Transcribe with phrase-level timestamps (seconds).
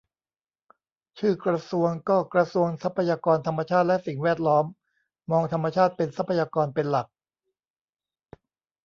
[1.17, 4.65] ชื่อกระทรวงก็กระทรวงทรัพยากรธรรมชาติและสิ่งแวดล้อม
[5.31, 7.07] มองธรรมชาติเป็นทรัพยากรเป็นหลัก